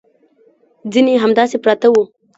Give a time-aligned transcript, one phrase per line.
[0.91, 2.03] ځینې همداسې پراته وو.